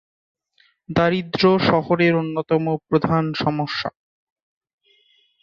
দারিদ্র্য 0.89 1.43
শহরের 1.69 2.13
অন্যতম 2.15 2.63
প্রধান 2.87 3.23
সমস্যা। 3.33 3.89